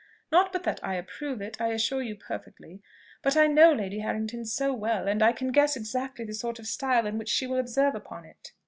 [0.31, 2.81] Not but that I approve it, I assure you perfectly;
[3.21, 5.07] but I know Lady Harrington so well!
[5.07, 7.93] and I can guess so exactly the sort of style in which she will observe
[7.93, 8.51] upon it!"